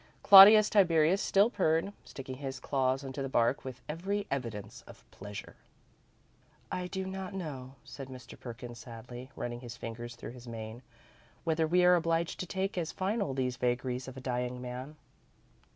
[0.23, 5.55] Claudius Tiberius still purred, sticking his claws into the bark with every evidence of pleasure.
[6.71, 8.35] "I do not know," said Mr.
[8.39, 10.81] Perkins, sadly, running his fingers through his mane,
[11.43, 14.95] "whether we are obliged to take as final these vagaries of a dying man.